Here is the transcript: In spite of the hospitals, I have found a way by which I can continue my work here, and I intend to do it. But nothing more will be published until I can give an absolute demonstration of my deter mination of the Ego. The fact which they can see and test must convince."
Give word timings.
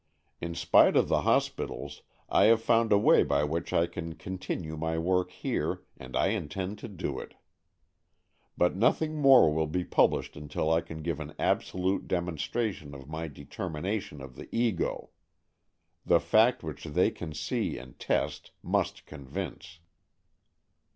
In 0.39 0.55
spite 0.55 0.95
of 0.97 1.09
the 1.09 1.21
hospitals, 1.21 2.01
I 2.27 2.45
have 2.45 2.59
found 2.59 2.91
a 2.91 2.97
way 2.97 3.21
by 3.21 3.43
which 3.43 3.71
I 3.71 3.85
can 3.85 4.15
continue 4.15 4.75
my 4.75 4.97
work 4.97 5.29
here, 5.29 5.83
and 5.95 6.17
I 6.17 6.29
intend 6.29 6.79
to 6.79 6.87
do 6.87 7.19
it. 7.19 7.35
But 8.57 8.75
nothing 8.75 9.21
more 9.21 9.53
will 9.53 9.67
be 9.67 9.83
published 9.83 10.35
until 10.35 10.71
I 10.73 10.81
can 10.81 11.03
give 11.03 11.19
an 11.19 11.35
absolute 11.37 12.07
demonstration 12.07 12.95
of 12.95 13.07
my 13.09 13.27
deter 13.27 13.69
mination 13.69 14.23
of 14.23 14.37
the 14.37 14.49
Ego. 14.51 15.11
The 16.03 16.19
fact 16.19 16.63
which 16.63 16.83
they 16.85 17.11
can 17.11 17.31
see 17.35 17.77
and 17.77 17.99
test 17.99 18.49
must 18.63 19.05
convince." 19.05 19.81